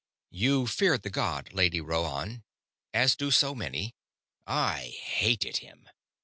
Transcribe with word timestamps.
"You 0.31 0.65
feared 0.65 1.03
the 1.03 1.11
god, 1.11 1.53
Lady 1.53 1.79
Rhoann, 1.79 2.41
as 2.91 3.15
do 3.15 3.29
so 3.29 3.53
many. 3.53 3.93
I 4.47 4.87
hated 4.99 5.57
him." 5.57 5.87